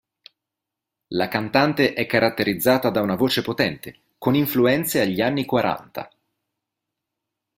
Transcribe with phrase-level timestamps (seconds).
[1.09, 6.11] La cantante è caratterizzata da una voce potente con influenze agli anni quaranta.